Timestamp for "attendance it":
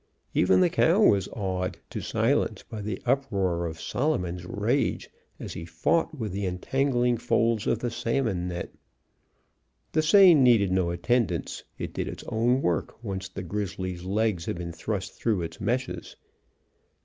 10.89-11.93